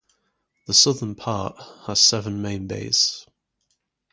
[0.65, 3.27] The southern part has seven main bays.